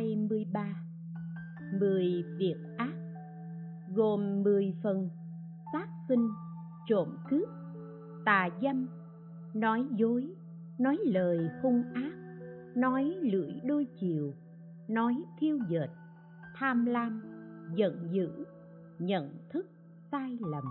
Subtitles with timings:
[0.00, 0.64] 23
[1.80, 2.94] 10 việc ác
[3.94, 5.08] gồm 10 phần
[5.72, 6.28] sát sinh,
[6.88, 7.48] trộm cướp,
[8.24, 8.86] tà dâm,
[9.54, 10.34] nói dối,
[10.78, 12.12] nói lời hung ác,
[12.74, 14.34] nói lưỡi đôi chiều,
[14.88, 15.90] nói thiêu dệt,
[16.54, 17.22] tham lam,
[17.74, 18.30] giận dữ,
[18.98, 19.66] nhận thức
[20.12, 20.64] sai lầm.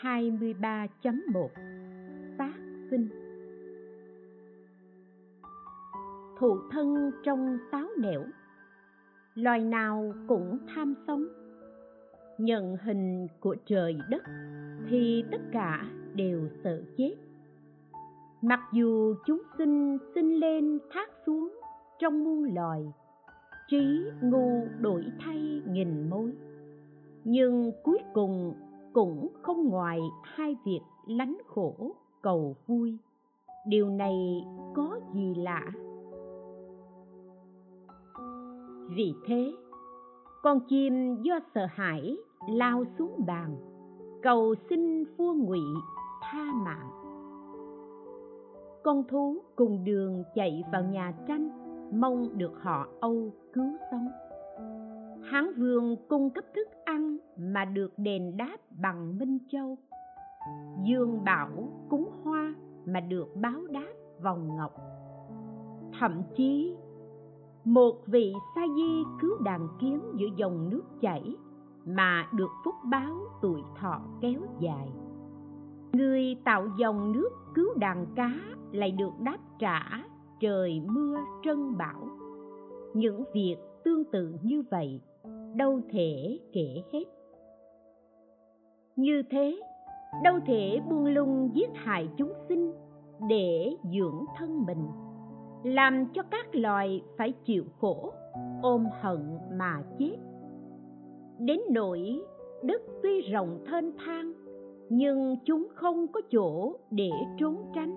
[0.00, 1.48] 23.1
[2.38, 2.54] Sát
[2.90, 3.21] sinh.
[6.42, 8.22] Thụ thân trong táo nẻo
[9.34, 11.24] Loài nào cũng tham sống.
[12.38, 14.22] Nhận hình của trời đất
[14.88, 17.14] Thì tất cả đều sợ chết.
[18.40, 21.58] Mặc dù chúng sinh sinh lên thác xuống
[21.98, 22.92] trong muôn loài,
[23.68, 26.32] trí ngu đổi thay nghìn mối.
[27.24, 28.54] Nhưng cuối cùng
[28.92, 32.96] cũng không ngoài hai việc lánh khổ cầu vui.
[33.66, 35.72] Điều này có gì lạ?
[38.96, 39.52] Vì thế,
[40.42, 42.16] con chim do sợ hãi
[42.48, 43.56] lao xuống bàn,
[44.22, 45.60] cầu xin vua ngụy
[46.22, 46.90] tha mạng.
[48.82, 51.50] Con thú cùng đường chạy vào nhà tranh,
[52.00, 54.08] mong được họ âu cứu sống.
[55.22, 59.78] Hán vương cung cấp thức ăn mà được đền đáp bằng minh châu.
[60.84, 61.50] Dương bảo
[61.88, 62.54] cúng hoa
[62.86, 63.92] mà được báo đáp
[64.22, 64.72] vòng ngọc.
[65.98, 66.76] Thậm chí
[67.64, 71.36] một vị sa di cứu đàn kiến giữa dòng nước chảy
[71.84, 74.88] mà được phúc báo tuổi thọ kéo dài.
[75.92, 78.32] Người tạo dòng nước cứu đàn cá
[78.72, 79.82] lại được đáp trả
[80.40, 82.08] trời mưa trân bão.
[82.94, 85.00] Những việc tương tự như vậy
[85.56, 87.04] đâu thể kể hết.
[88.96, 89.60] Như thế,
[90.24, 92.72] đâu thể buông lung giết hại chúng sinh
[93.28, 94.86] để dưỡng thân mình
[95.64, 98.12] làm cho các loài phải chịu khổ,
[98.62, 100.16] ôm hận mà chết.
[101.38, 102.22] Đến nỗi
[102.62, 104.32] đất tuy rộng thênh thang,
[104.88, 107.96] nhưng chúng không có chỗ để trốn tránh.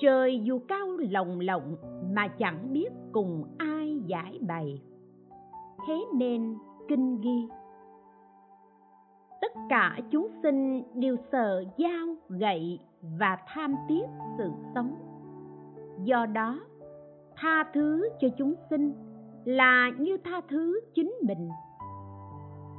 [0.00, 1.76] Trời dù cao lồng lộng
[2.14, 4.82] mà chẳng biết cùng ai giải bày.
[5.86, 6.54] Thế nên
[6.88, 7.48] kinh ghi,
[9.40, 12.78] tất cả chúng sinh đều sợ dao gậy
[13.18, 14.04] và tham tiếc
[14.38, 15.11] sự sống
[16.04, 16.60] do đó,
[17.36, 18.94] tha thứ cho chúng sinh
[19.44, 21.48] là như tha thứ chính mình.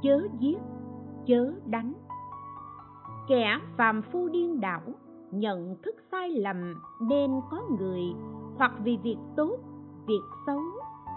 [0.02, 0.58] Chớ giết,
[1.26, 1.92] chớ đánh.
[3.28, 4.82] Kẻ phàm phu điên đảo,
[5.30, 8.02] nhận thức sai lầm nên có người,
[8.56, 9.58] hoặc vì việc tốt,
[10.06, 10.62] việc xấu,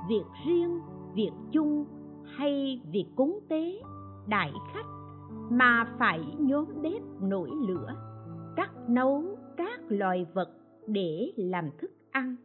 [0.10, 0.80] việc riêng,
[1.14, 1.86] việc chung
[2.38, 3.82] hay việc cúng tế,
[4.28, 4.86] đại khách
[5.50, 7.94] mà phải nhóm bếp nổi lửa,
[8.56, 9.24] cắt nấu
[9.58, 10.50] các loài vật
[10.88, 12.36] để làm thức ăn.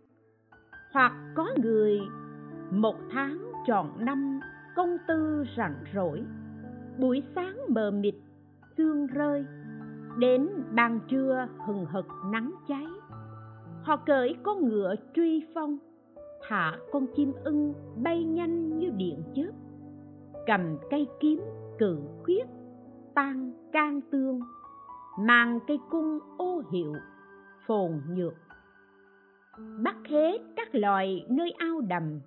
[0.92, 2.00] Hoặc có người,
[2.70, 4.40] một tháng trọn năm,
[4.76, 6.22] công tư rảnh rỗi.
[6.98, 8.14] Buổi sáng mờ mịt,
[8.76, 9.44] sương rơi,
[10.18, 12.86] đến ban trưa hừng hực nắng cháy.
[13.82, 15.78] Họ cởi con ngựa truy phong,
[16.48, 19.52] thả con chim ưng bay nhanh như điện chớp.
[20.46, 20.60] Cầm
[20.90, 21.40] cây kiếm
[21.78, 22.44] cự khuyết,
[23.14, 24.40] tan can tương,
[25.18, 26.92] mang cây cung ô hiệu,
[27.66, 28.34] phồn nhược
[29.58, 32.20] bắt hết các loài nơi ao đầm,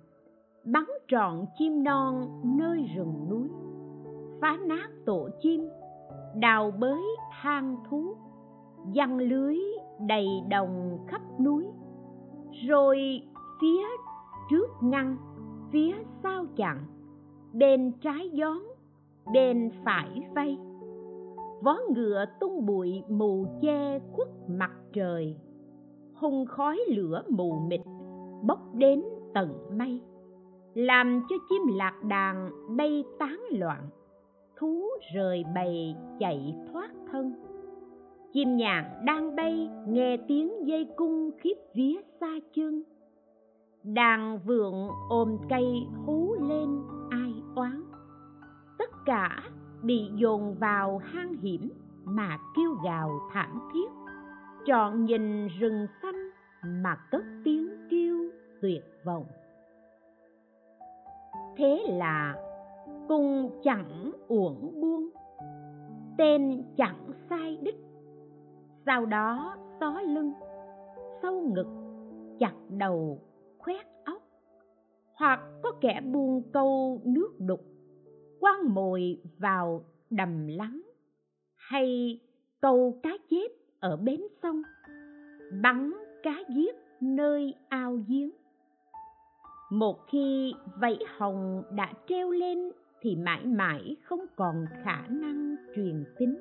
[0.64, 3.48] bắn trọn chim non nơi rừng núi,
[4.40, 5.68] phá nát tổ chim,
[6.34, 8.16] đào bới hang thú
[8.92, 9.56] giăng lưới
[10.08, 11.64] đầy đồng khắp núi,
[12.68, 13.22] rồi
[13.60, 13.82] phía
[14.50, 15.16] trước ngăn,
[15.72, 16.78] phía sau chặn,
[17.52, 18.58] bên trái gión,
[19.32, 20.58] bên phải vây.
[21.62, 25.36] Vó ngựa tung bụi mù che khuất mặt trời
[26.18, 27.80] hung khói lửa mù mịt,
[28.42, 29.02] bốc đến
[29.34, 30.00] tận mây
[30.74, 33.88] làm cho chim lạc đàn bay tán loạn,
[34.56, 37.32] thú rời bầy chạy thoát thân.
[38.32, 42.82] Chim nhạn đang bay nghe tiếng dây cung khiếp vía xa chân
[43.94, 47.82] đàn vượng ôm cây hú lên ai oán.
[48.78, 49.42] Tất cả
[49.82, 51.70] bị dồn vào hang hiểm
[52.04, 54.05] mà kêu gào thảm thiết
[54.66, 56.30] trọn nhìn rừng xanh
[56.82, 58.30] mà cất tiếng kêu
[58.62, 59.26] tuyệt vọng.
[61.56, 62.34] Thế là
[63.08, 65.08] cung chẳng uổng buông,
[66.18, 67.76] tên chẳng sai đích.
[68.86, 70.32] Sau đó xó lưng,
[71.22, 71.66] sâu ngực,
[72.38, 73.20] chặt đầu,
[73.58, 74.22] khoét óc.
[75.14, 77.60] Hoặc có kẻ buông câu nước đục,
[78.40, 80.82] quăng mồi vào đầm lắng
[81.56, 82.20] hay
[82.60, 83.48] câu cá chết
[83.86, 84.62] ở bến sông,
[85.62, 85.92] bắn
[86.22, 88.30] cá giết nơi ao giếng.
[89.70, 96.04] Một khi vảy hồng đã treo lên thì mãi mãi không còn khả năng truyền
[96.18, 96.36] tính.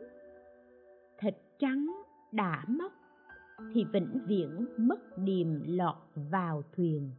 [1.20, 2.02] Thịt trắng
[2.32, 2.92] đã mốc
[3.74, 5.96] thì vĩnh viễn mất điềm lọt
[6.32, 7.12] vào thuyền.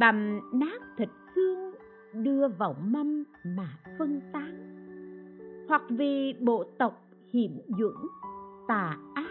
[0.00, 1.74] Bầm nát thịt xương
[2.14, 4.66] đưa vào mâm mà phân tán.
[5.68, 8.06] Hoặc vì bộ tộc hiểm dũng,
[8.68, 9.29] tà ác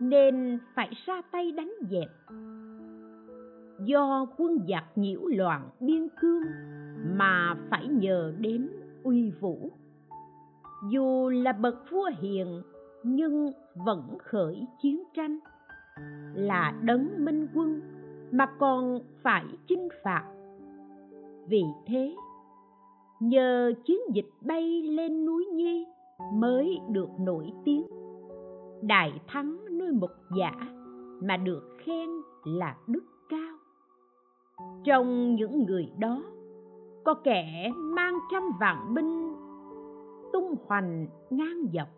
[0.00, 2.08] nên phải ra tay đánh dẹp.
[3.84, 6.42] Do quân giặc nhiễu loạn biên cương
[7.16, 8.68] mà phải nhờ đến
[9.02, 9.70] uy vũ.
[10.90, 12.62] Dù là bậc vua hiền,
[13.02, 15.38] nhưng vẫn khởi chiến tranh,
[16.34, 17.80] là đấng minh quân
[18.30, 20.24] mà còn phải chinh phạt.
[21.48, 22.16] Vì thế,
[23.20, 25.86] nhờ chiến dịch bay lên núi nhi
[26.34, 27.86] mới được nổi tiếng
[28.82, 30.52] đại thắng nuôi mục giả
[31.22, 32.08] mà được khen
[32.44, 33.58] là đức cao.
[34.84, 36.22] Trong những người đó,
[37.04, 39.34] có kẻ mang trăm vạn binh
[40.32, 41.88] tung hoành ngang dọc.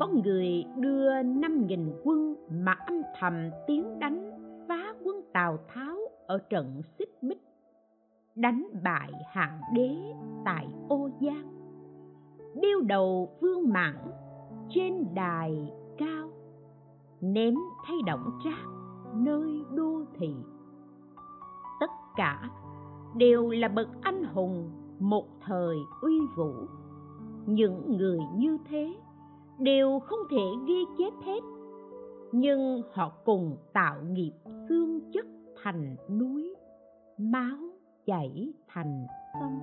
[0.00, 4.30] Có người đưa năm nghìn quân mà âm thầm tiến đánh
[4.68, 5.96] phá quân tào tháo
[6.26, 7.42] ở trận xích bích
[8.34, 9.96] đánh bại hạng đế
[10.44, 11.52] tại ô giang,
[12.60, 14.10] điêu đầu vương mãng
[14.74, 16.28] trên đài cao,
[17.20, 17.54] ném
[17.84, 18.68] thay động trác
[19.14, 20.34] nơi đô thị.
[21.80, 22.50] Tất cả
[23.16, 26.52] đều là bậc anh hùng một thời uy vũ.
[27.46, 28.94] Những người như thế
[29.58, 31.40] đều không thể ghi chép hết,
[32.32, 34.32] nhưng họ cùng tạo nghiệp
[34.68, 35.26] xương chất
[35.62, 36.54] thành núi,
[37.18, 37.56] máu
[38.06, 39.06] chảy thành
[39.40, 39.58] sông.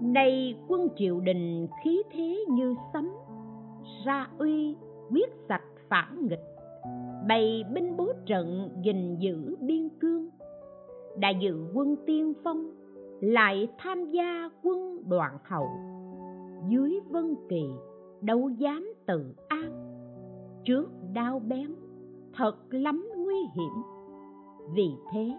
[0.00, 3.10] Nay quân triều đình khí thế như sấm
[4.04, 4.76] ra uy
[5.10, 6.44] quyết sạch phản nghịch.
[7.28, 10.28] Bày binh bố trận, gìn giữ biên cương.
[11.18, 12.70] Đã dự quân tiên phong,
[13.20, 15.68] lại tham gia quân đoạn hậu.
[16.68, 17.64] Dưới vân kỳ,
[18.20, 19.72] đâu dám tự an.
[20.64, 21.74] Trước đao bén,
[22.34, 23.82] thật lắm nguy hiểm.
[24.74, 25.32] Vì thế,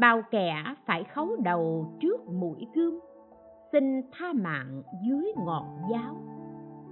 [0.00, 3.00] bao kẻ phải khấu đầu trước mũi gươm
[3.72, 6.16] xin tha mạng dưới ngọn giáo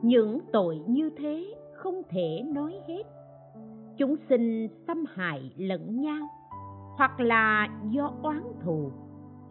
[0.03, 3.03] những tội như thế không thể nói hết.
[3.99, 6.29] Chúng sinh xâm hại lẫn nhau,
[6.97, 8.91] hoặc là do oán thù,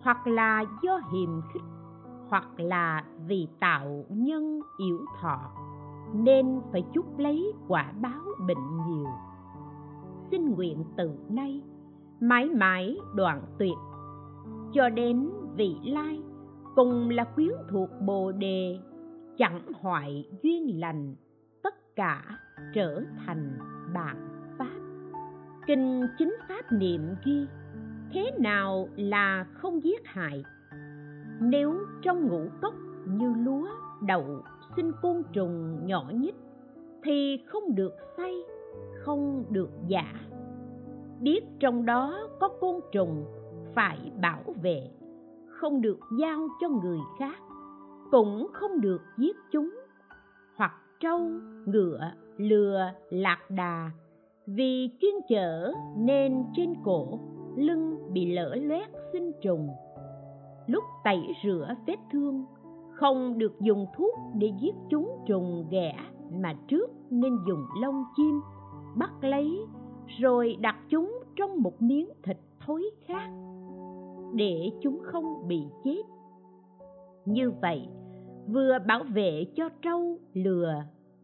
[0.02, 1.62] hoặc là do hiềm khích,
[2.30, 5.40] hoặc là vì tạo nhân yếu thọ,
[6.14, 9.10] nên phải chúc lấy quả báo bệnh nhiều.
[10.32, 11.62] Xin nguyện từ nay,
[12.20, 13.78] mãi mãi đoạn tuyệt,
[14.74, 16.22] cho đến vị lai,
[16.76, 18.80] cùng là quyến thuộc bồ đề
[19.38, 21.16] chẳng hoại duyên lành,
[21.64, 22.24] tất cả
[22.74, 23.60] trở thành
[23.94, 24.18] bạn
[24.58, 24.80] pháp.
[25.68, 27.46] Kinh chính pháp niệm ghi,
[28.14, 30.44] thế nào là không giết hại?
[31.42, 32.74] Nếu trong ngũ cốc
[33.08, 33.68] như lúa
[34.02, 34.44] đậu
[34.76, 36.36] sinh côn trùng nhỏ nhất,
[37.04, 38.34] thì không được say,
[39.04, 40.14] không được giả.
[41.20, 43.26] Biết trong đó có côn trùng,
[43.76, 44.90] phải bảo vệ,
[45.48, 47.38] không được giao cho người khác
[48.12, 49.70] cũng không được giết chúng.
[50.56, 51.20] Hoặc trâu,
[51.66, 53.92] ngựa, lừa, lạc đà.
[54.46, 57.20] Vì chuyên chở nên trên cổ,
[57.56, 59.70] lưng bị lở loét sinh trùng.
[60.68, 62.46] Lúc tẩy rửa vết thương,
[62.94, 65.96] không được dùng thuốc để giết chúng trùng ghẻ
[66.42, 68.42] mà trước nên dùng lông chim,
[68.96, 69.60] bắt lấy,
[70.20, 73.30] rồi đặt chúng trong một miếng thịt thối khác
[74.34, 76.02] để chúng không bị chết.
[77.26, 77.88] Như vậy
[78.48, 80.74] vừa bảo vệ cho trâu lừa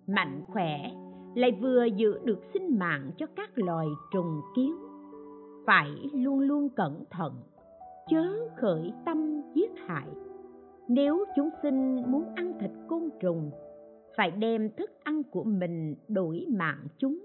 [0.08, 0.92] mạnh khỏe,
[1.36, 4.76] lại vừa giữ được sinh mạng cho các loài trùng kiến.
[5.66, 7.34] Phải luôn luôn cẩn thận,
[8.10, 10.08] chớ khởi tâm giết hại.
[10.88, 13.52] Nếu chúng sinh muốn ăn thịt côn trùng,
[14.18, 17.20] phải đem thức ăn của mình đổi mạng chúng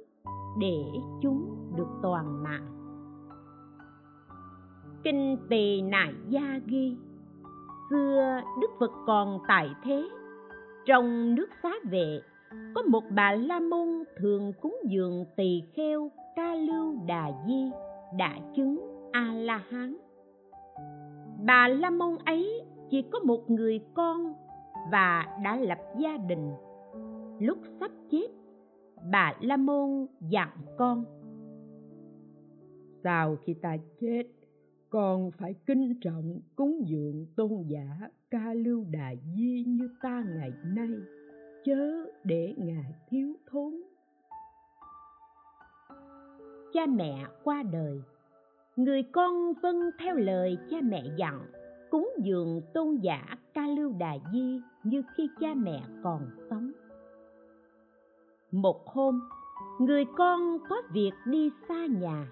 [0.61, 0.84] để
[1.22, 2.66] chúng được toàn mạng.
[5.04, 6.96] Kinh Tỳ nại gia ghi
[7.92, 10.08] xưa, đức phật còn tại thế.
[10.87, 12.20] Trong nước xá vệ,
[12.75, 17.70] có một bà la môn thường cúng dường tỳ kheo ca lưu đà di
[18.18, 18.80] đã chứng
[19.12, 19.96] a la hán
[21.46, 24.34] bà la môn ấy chỉ có một người con
[24.92, 26.52] và đã lập gia đình.
[27.38, 28.26] Lúc sắp chết,
[29.11, 31.04] bà la môn dặn con,
[33.04, 34.22] sau khi ta chết
[34.92, 40.52] còn phải kính trọng, cúng dường tôn giả, ca lưu đà di như ta ngày
[40.64, 40.90] nay,
[41.64, 43.82] chớ để ngài thiếu thốn.
[46.72, 48.02] Cha mẹ qua đời,
[48.76, 51.46] người con vâng theo lời cha mẹ dặn,
[51.90, 56.72] cúng dường tôn giả, ca lưu đà di như khi cha mẹ còn sống.
[58.50, 59.20] Một hôm,
[59.80, 62.26] người con có việc đi xa nhà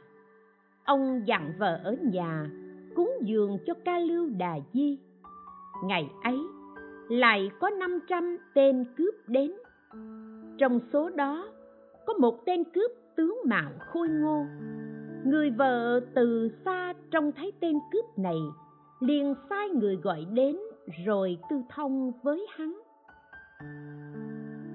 [0.85, 2.51] ông dặn vợ ở nhà,
[2.95, 4.99] cúng dường cho ca lưu đà di.
[5.85, 6.39] Ngày ấy,
[7.09, 9.53] lại có 500 tên cướp đến.
[10.59, 11.49] Trong số đó,
[12.07, 14.45] có một tên cướp tướng mạo khôi ngô.
[15.25, 18.39] Người vợ từ xa trông thấy tên cướp này,
[19.01, 20.57] liền sai người gọi đến
[21.07, 22.81] rồi tư thông với hắn.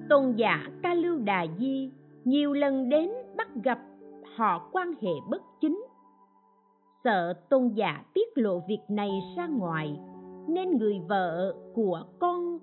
[0.08, 1.90] Tôn giả ca lưu đà di
[2.24, 3.78] nhiều lần đến bắt gặp
[4.36, 5.85] họ quan hệ bất chính
[7.06, 10.00] sợ tôn giả tiết lộ việc này ra ngoài,
[10.48, 12.58] nên người vợ của con,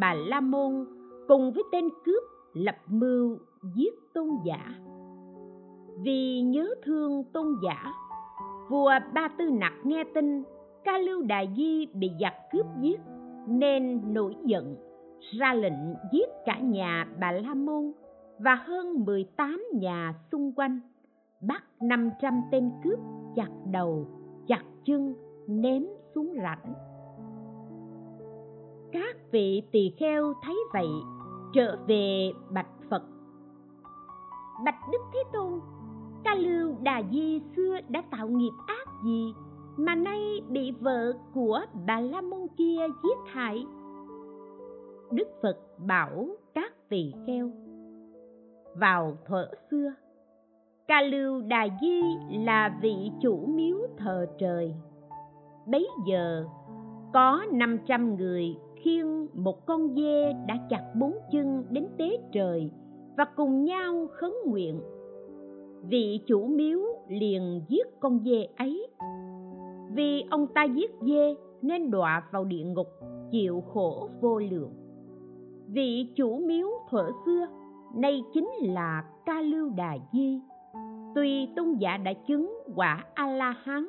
[0.00, 0.86] bà la môn,
[1.28, 3.38] cùng với tên cướp lập mưu
[3.76, 4.74] giết tôn giả.
[6.02, 7.92] Vì nhớ thương tôn giả,
[8.70, 10.42] vua ba tư nặc nghe tin
[10.84, 13.00] ca lưu đà di bị giặc cướp giết,
[13.46, 14.76] nên nổi giận,
[15.38, 17.92] ra lệnh giết cả nhà bà la môn
[18.38, 20.80] và hơn 18 nhà xung quanh,
[21.40, 22.98] bắt 500 tên cướp
[23.38, 24.06] chặt đầu,
[24.46, 25.14] chặt chân,
[25.46, 26.74] ném xuống rãnh.
[28.92, 30.88] Các vị tỳ kheo thấy vậy,
[31.52, 33.02] trở về bạch Phật.
[34.64, 35.60] Bạch Đức Thế Tôn,
[36.24, 39.32] ca lưu Đà Di xưa đã tạo nghiệp ác gì
[39.76, 43.66] mà nay bị vợ của bà La Môn kia giết hại?
[45.10, 47.50] Đức Phật bảo các tỳ kheo
[48.74, 49.92] vào thuở xưa
[50.88, 54.74] ca lưu đà di là vị chủ miếu thờ trời.
[55.66, 56.44] Bấy giờ,
[57.12, 62.70] có 500 người khiêng một con dê đã chặt bốn chân đến tế trời
[63.16, 64.80] và cùng nhau khấn nguyện.
[65.82, 68.86] Vị chủ miếu liền giết con dê ấy.
[69.90, 72.88] Vì ông ta giết dê nên đọa vào địa ngục,
[73.30, 74.72] chịu khổ vô lượng.
[75.68, 77.46] Vị chủ miếu thuở xưa,
[77.94, 80.40] nay chính là ca lưu đà di
[81.18, 83.86] tuy tôn giả đã chứng quả a la hán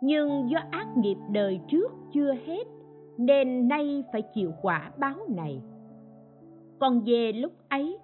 [0.00, 2.64] nhưng do ác nghiệp đời trước chưa hết,
[3.18, 5.62] nên nay phải chịu quả báo này.
[6.80, 7.98] Còn về lúc ấy,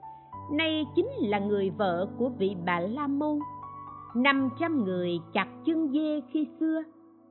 [0.53, 3.39] nay chính là người vợ của vị bà la môn
[4.15, 6.83] năm trăm người chặt chân dê khi xưa,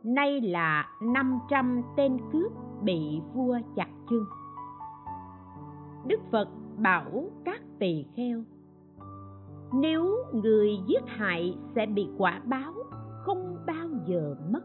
[0.03, 2.51] nay là năm trăm tên cướp
[2.81, 4.25] bị vua chặt chân.
[6.07, 6.47] Đức phật
[6.77, 8.43] bảo các tỳ kheo
[9.73, 12.73] nếu người giết hại sẽ bị quả báo
[13.25, 14.61] không bao giờ mất.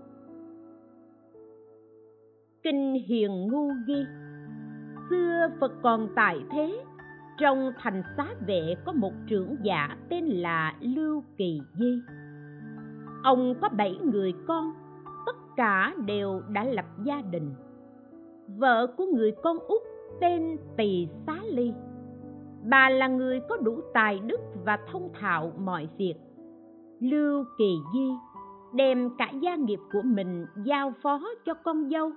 [2.62, 4.04] Kinh hiền ngu ghi,
[5.10, 6.84] xưa phật còn tại thế,
[7.38, 12.00] trong thành xá vệ có một trưởng giả tên là lưu kỳ di.
[13.22, 14.72] Ông có bảy người con,
[15.26, 17.54] tất cả đều đã lập gia đình.
[18.58, 19.82] Vợ của người con út
[20.20, 21.72] tên tỳ xá ly
[22.68, 26.14] bà là người có đủ tài đức và thông thạo mọi việc.
[27.00, 28.10] Lưu kỳ di
[28.74, 32.10] đem cả gia nghiệp của mình giao phó cho con dâu.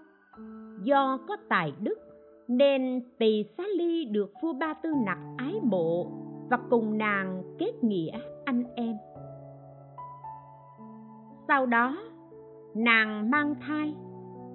[0.84, 1.96] Do có tài đức
[2.48, 6.12] nên tỳ xá ly được vua ba tư nặc ái mộ
[6.50, 8.96] và cùng nàng kết nghĩa anh em.
[11.48, 11.98] Sau đó,
[12.76, 13.96] nàng mang thai.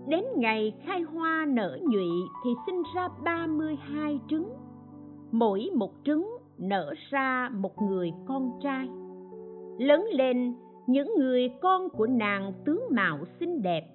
[0.08, 2.08] Đến ngày khai hoa nở nhụy
[2.44, 4.63] thì sinh ra ba mươi hai trứng
[5.34, 8.88] mỗi một trứng nở ra một người con trai.
[9.78, 10.54] Lớn lên,
[10.86, 13.86] những người con của nàng tướng mạo xinh đẹp,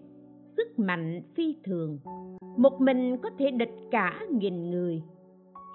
[0.57, 1.99] sức mạnh phi thường.
[2.57, 5.03] Một mình có thể địch cả nghìn người.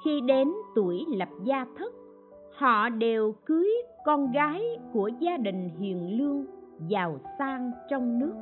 [0.04, 1.92] Khi đến tuổi lập gia thất,
[2.54, 3.71] họ đều cưới
[4.04, 6.47] con gái của gia đình hiền lương
[6.88, 8.35] giàu sang trong nước.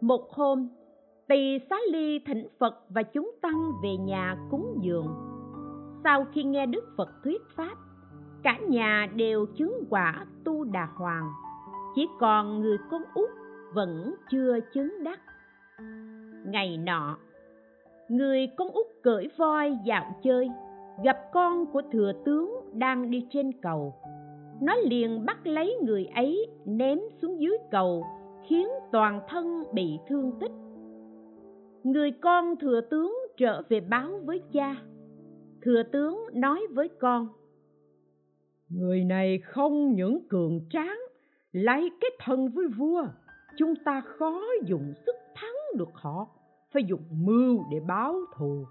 [0.00, 0.68] Một hôm,
[1.28, 5.27] tỳ xá ly thỉnh phật và chúng tăng về nhà cúng dường
[6.08, 7.76] sau khi nghe đức phật thuyết pháp,
[8.42, 11.28] cả nhà đều chứng quả tu đà hoàng.
[11.94, 13.30] Chỉ còn người con út
[13.74, 15.20] vẫn chưa chứng đắc.
[16.46, 17.18] Ngày nọ,
[18.08, 20.48] người con út cưỡi voi dạo chơi,
[21.04, 23.94] gặp con của thừa tướng đang đi trên cầu.
[24.60, 28.06] Nó liền bắt lấy người ấy ném xuống dưới cầu,
[28.48, 30.52] khiến toàn thân bị thương tích.
[31.84, 34.76] Người con thừa tướng trở về báo với cha
[35.68, 37.28] thừa tướng nói với con.
[38.68, 40.98] Người này không những cường tráng
[41.52, 43.06] lấy cái thân với vua
[43.56, 46.26] chúng ta khó dùng sức thắng được họ
[46.70, 48.66] phải dùng mưu để báo thù.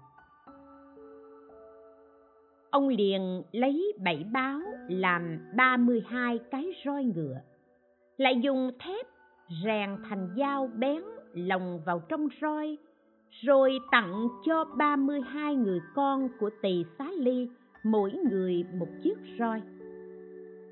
[2.70, 7.40] Ông liền lấy bảy báo làm ba mươi hai cái roi ngựa
[8.16, 9.06] lại dùng thép
[9.64, 11.02] rèn thành dao bén
[11.32, 12.78] lồng vào trong roi
[13.30, 17.48] rồi tặng cho ba mươi hai người con của tỳ xá ly,
[17.84, 19.62] mỗi người một chiếc roi.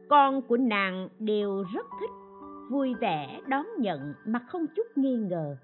[0.08, 2.10] Con của nàng đều rất thích,
[2.70, 5.56] vui vẻ đón nhận mà không chút nghi ngờ.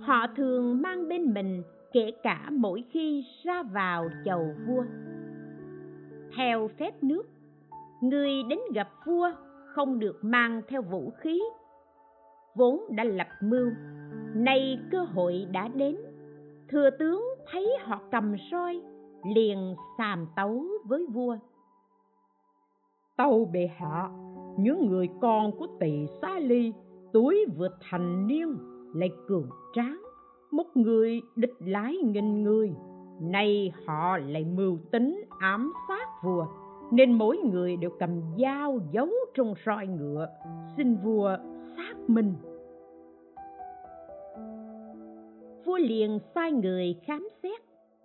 [0.00, 1.62] Họ thường mang bên mình
[1.92, 4.84] kể cả mỗi khi ra vào chầu vua.
[6.36, 7.22] Theo phép nước,
[8.00, 9.30] người đến gặp vua
[9.74, 11.42] không được mang theo vũ khí,
[12.54, 13.70] vốn đã lập mưu,
[14.34, 15.96] nay cơ hội đã đến
[16.68, 18.80] thừa tướng thấy họ cầm roi
[19.34, 21.36] liền sàm tấu với vua.
[23.16, 24.08] Tâu bệ hạ,
[24.58, 26.72] những người con của tỳ xá ly
[27.12, 28.56] tuổi vừa thành niên,
[28.94, 30.02] lại cường tráng,
[30.50, 32.72] một người địch lái nghìn người.
[33.20, 36.46] Nay họ lại mưu tính ám sát vua,
[36.90, 40.28] nên mỗi người đều cầm dao giấu trong roi ngựa,
[40.76, 41.36] xin vua
[41.76, 42.34] xác minh.
[45.76, 47.60] Vua liền sai người khám xét,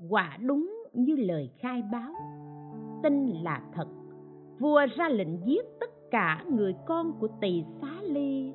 [0.09, 2.13] quả đúng như lời khai báo.
[3.03, 3.87] Tin là thật.
[4.59, 8.53] Vua ra lệnh giết tất cả người con của tỳ xá ly,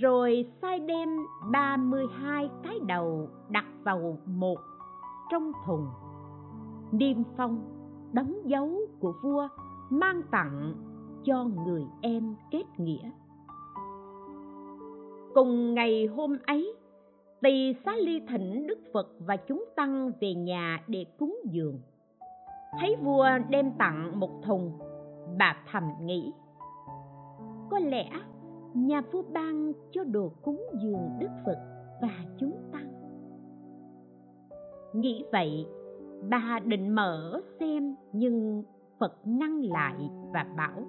[0.00, 1.08] rồi sai đem
[1.52, 4.58] ba mươi hai cái đầu đặt vào một
[5.30, 5.86] trong thùng.
[6.92, 7.60] Niêm phong,
[8.12, 9.48] đóng dấu của vua,
[9.90, 10.74] mang tặng
[11.24, 13.10] cho người em kết nghĩa.
[15.34, 16.74] Cùng ngày hôm ấy
[17.42, 21.80] tỳ xá ly thỉnh đức phật và chúng tăng về nhà để cúng dường.
[22.80, 24.78] Thấy vua đem tặng một thùng,
[25.38, 26.32] bà thầm nghĩ,
[27.70, 28.10] có lẽ
[28.74, 31.58] nhà vua ban cho đồ cúng dường đức phật
[32.02, 32.92] và chúng tăng.
[34.92, 35.66] Nghĩ vậy,
[36.30, 38.62] bà định mở xem nhưng
[38.98, 40.82] phật ngăn lại và bảo,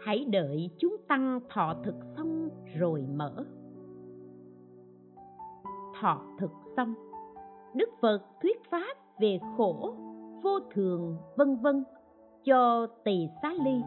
[0.00, 3.44] hãy đợi chúng tăng thọ thực xong rồi mở
[6.00, 6.94] thọ thực xong
[7.74, 9.94] đức phật thuyết pháp về khổ,
[10.42, 11.84] vô thường, vân vân,
[12.44, 13.82] cho tỳ xá ly,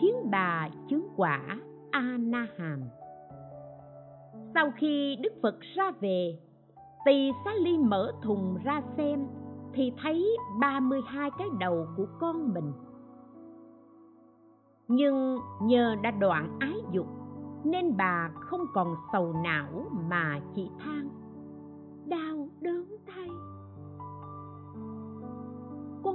[0.00, 1.58] khiến bà chứng quả
[1.90, 2.82] a na hàm
[4.54, 6.38] sau khi đức phật ra về,
[7.04, 9.26] tỳ xá ly mở thùng ra xem,
[9.72, 12.72] thì thấy ba mươi hai cái đầu của con mình.
[14.88, 17.06] Nhưng nhờ đã đoạn ái dục,
[17.64, 21.08] nên bà không còn sầu não mà chỉ than.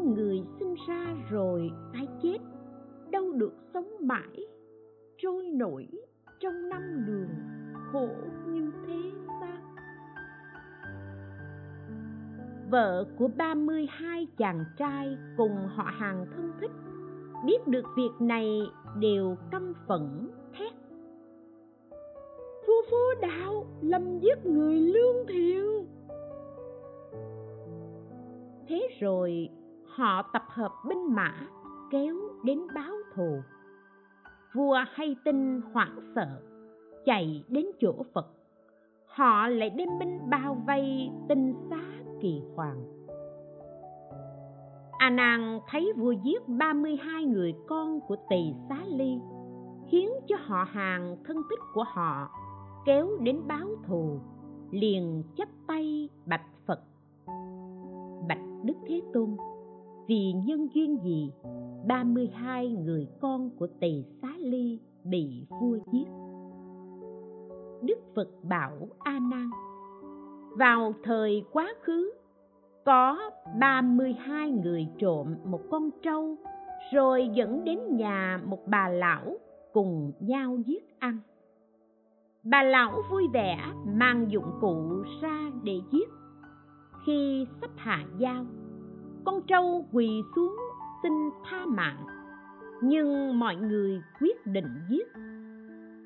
[0.04, 2.38] Con người sinh ra rồi phải chết,
[3.12, 4.46] đâu được sống mãi,
[5.18, 5.88] trôi nổi
[6.40, 7.30] trong năm đường
[7.92, 8.08] khổ
[8.48, 9.58] như thế sao
[12.70, 16.72] vợ của ba mươi hai chàng trai cùng họ hàng thân thích,
[17.46, 18.62] biết được việc này
[19.00, 20.74] đều căm phẫn, thét.
[22.68, 25.88] Vua vô đạo lâm giết người lương thiện.
[28.68, 29.50] Thế rồi
[29.96, 31.34] họ tập hợp binh mã,
[31.92, 33.42] kéo đến báo thù.
[34.54, 36.42] Vua hay tin hoảng sợ,
[37.06, 38.28] chạy đến chỗ phật.
[39.08, 41.82] Họ lại đem binh bao vây tinh xá
[42.22, 42.84] kỳ hoàng.
[44.98, 49.20] A nan thấy vua giết ba mươi hai người con của tỳ xá ly
[49.88, 52.30] khiến cho họ hàng thân thích của họ,
[52.86, 54.20] kéo đến báo thù,
[54.72, 56.80] liền chắp tay bạch phật.
[58.28, 59.38] Bạch đức thế tôn
[60.08, 61.32] vì nhân duyên gì,
[61.88, 66.06] ba mươi hai người con của tỳ xá ly bị vua giết.
[67.82, 69.50] Đức phật bảo a nan
[70.58, 72.14] vào thời quá khứ,
[72.86, 76.36] có ba mươi hai người trộm một con trâu,
[76.94, 79.38] rồi dẫn đến nhà một bà lão
[79.74, 81.20] cùng nhau giết ăn.
[82.44, 86.10] Bà lão vui vẻ mang dụng cụ ra để giết.
[87.06, 88.46] Khi sắp hạ dao
[89.26, 90.56] con trâu quỳ xuống
[91.04, 92.06] xin tha mạng.
[92.82, 95.08] Nhưng mọi người quyết định giết.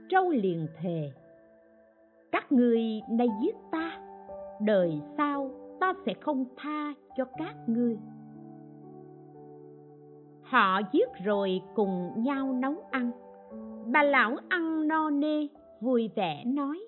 [0.09, 1.11] Trâu liền thề,
[2.31, 3.99] các người nay giết ta,
[4.61, 7.97] đời sau ta sẽ không tha cho các ngươi.
[10.41, 13.11] Họ giết rồi cùng nhau nấu ăn.
[13.91, 15.47] Bà lão ăn no nê,
[15.81, 16.79] vui vẻ nói,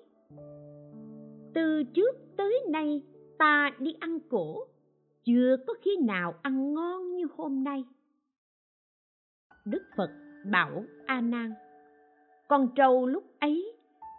[1.54, 3.02] từ trước tới nay
[3.38, 4.64] ta đi ăn cổ
[5.24, 7.84] chưa có khi nào ăn ngon như hôm nay.
[9.64, 10.10] Đức phật
[10.50, 11.54] bảo a nan,
[12.48, 13.72] con trâu lúc ấy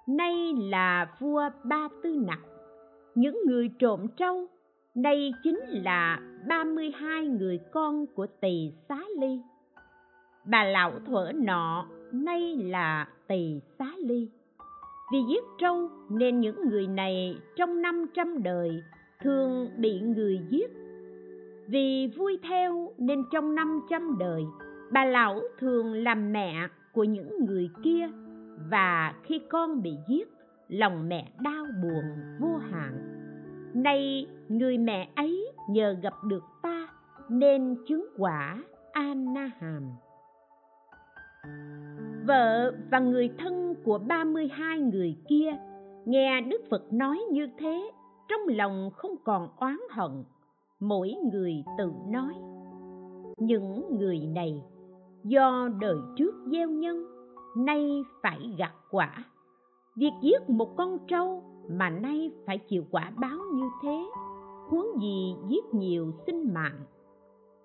[0.08, 2.40] nay là vua ba tư nặc.
[3.16, 4.48] Những người trộm trâu
[4.96, 9.42] đây chính là 32 người con của tỳ xá ly.
[10.46, 14.30] Bà lão thuở nọ nay là tỳ xá ly.
[15.14, 18.84] Vì giết trâu nên những người này trong năm trăm đời
[19.22, 20.72] thường bị người giết
[21.72, 24.44] vì vui theo nên trong năm trăm đời
[24.92, 28.08] bà lão thường làm mẹ của những người kia.
[28.72, 30.30] Và khi con bị giết
[30.68, 32.04] lòng mẹ đau buồn
[32.40, 32.94] vô hạn.
[33.74, 36.88] Nay người mẹ ấy nhờ gặp được ta
[37.30, 39.84] nên chứng quả Anaham.
[42.28, 45.52] Vợ và người thân của 32 người kia
[46.06, 47.92] nghe Đức Phật nói như thế,
[48.30, 50.24] trong lòng không còn oán hận,
[50.82, 52.34] mỗi người tự nói.
[53.38, 54.62] Những người này
[55.24, 57.06] do đời trước gieo nhân,
[57.58, 59.26] nay phải gặt quả.
[59.96, 64.06] Việc giết một con trâu mà nay phải chịu quả báo như thế
[64.70, 66.80] huống gì giết nhiều sinh mạng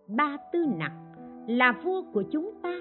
[0.08, 0.92] ba tư nặc
[1.46, 2.80] là vua của chúng ta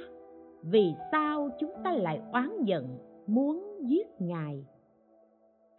[0.61, 4.65] vì sao chúng ta lại oán giận muốn giết ngài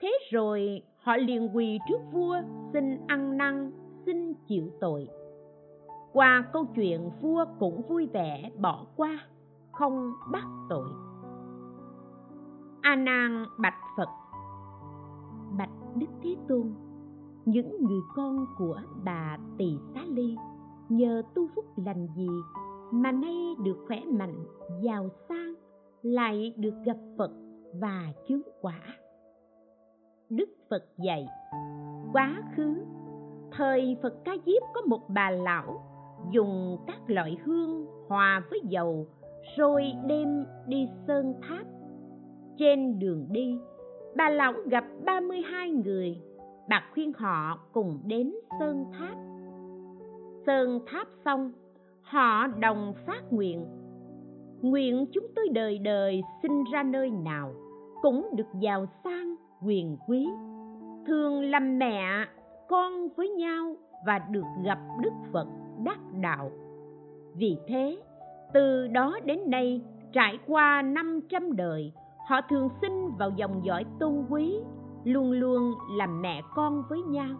[0.00, 2.36] thế rồi họ liền quỳ trước vua
[2.72, 3.70] xin ăn năn
[4.06, 5.08] xin chịu tội.
[6.12, 9.18] Qua câu chuyện vua cũng vui vẻ bỏ qua,
[9.72, 10.88] không bắt tội.
[12.82, 14.08] A nan bạch phật,
[15.58, 16.72] bạch đức thế tôn,
[17.44, 20.36] những người con của bà tỳ xá ly
[20.88, 22.28] nhờ tu phúc lành gì
[22.90, 24.44] mà nay được khỏe mạnh,
[24.82, 25.54] giàu sang,
[26.02, 27.30] lại được gặp phật
[27.80, 28.80] và chứng quả?
[30.30, 31.26] Đức phật dạy,
[32.12, 32.74] quá khứ
[33.56, 35.82] thời phật ca diếp có một bà lão
[36.30, 39.06] dùng các loại hương hòa với dầu
[39.56, 41.66] rồi đem đi sơn tháp.
[42.58, 43.58] Trên đường đi,
[44.16, 46.16] bà lão gặp 32 người,
[46.68, 49.16] bà khuyên họ cùng đến sơn tháp.
[50.46, 51.52] Sơn tháp xong,
[52.02, 53.66] họ đồng phát nguyện
[54.62, 57.54] nguyện chúng tôi đời đời sinh ra nơi nào
[58.02, 59.34] cũng được giàu sang,
[59.66, 60.26] quyền quý
[61.06, 62.26] thường làm mẹ
[62.68, 63.76] con với nhau
[64.07, 65.46] và được gặp đức phật
[65.85, 66.50] đắc đạo.
[67.35, 68.02] Vì thế,
[68.52, 71.92] từ đó đến nay, trải qua năm trăm đời,
[72.29, 74.61] họ thường sinh vào dòng dõi tôn quý,
[75.05, 77.37] luôn luôn làm mẹ con với nhau.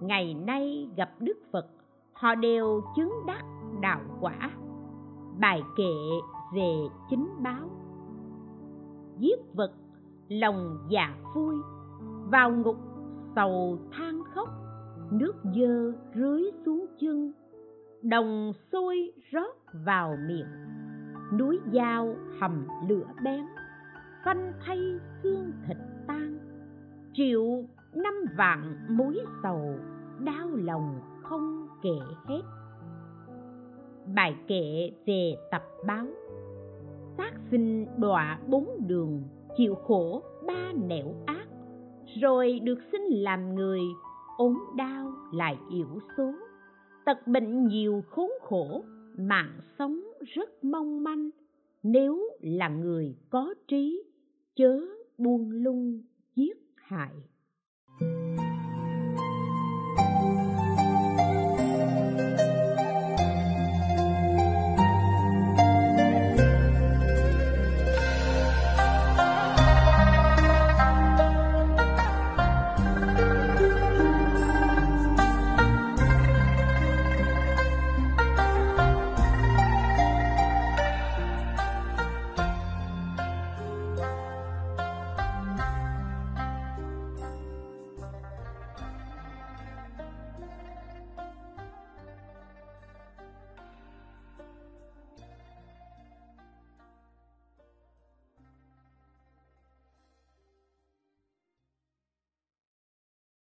[0.00, 1.66] Ngày nay gặp đức phật,
[2.12, 3.44] họ đều chứng đắc
[3.80, 4.50] đạo quả.
[5.40, 5.94] Bài kệ
[6.54, 6.74] về
[7.10, 7.68] chính báo.
[9.18, 9.72] Giết vật,
[10.28, 11.54] lòng dạ vui
[12.30, 12.76] vào ngục
[13.34, 14.48] sầu than khóc
[15.12, 17.32] nước dơ rưới xuống chân,
[18.02, 20.46] đồng sôi rót vào miệng.
[21.38, 23.44] Núi dao hầm lửa bén
[24.24, 24.78] phanh thay
[25.22, 26.38] xương thịt tan.
[27.14, 29.74] Triệu năm vạn mối sầu,
[30.20, 32.42] đau lòng không kể hết.
[34.14, 36.06] Bài kệ về tập báo.
[37.16, 39.22] Xác sinh đọa bốn đường,
[39.56, 41.46] chịu khổ ba nẻo ác.
[42.20, 43.80] Rồi được sinh làm người
[44.42, 46.32] ốm đau lại yểu số
[47.04, 48.84] tật bệnh nhiều khốn khổ,
[49.18, 51.30] mạng sống rất mong manh.
[51.82, 54.04] Nếu là người có trí,
[54.56, 54.80] chớ
[55.18, 56.02] buông lung
[56.34, 57.12] giết hại.